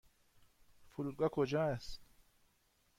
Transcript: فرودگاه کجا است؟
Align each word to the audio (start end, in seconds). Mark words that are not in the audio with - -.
فرودگاه 0.89 1.29
کجا 1.29 1.59
است؟ 1.63 2.01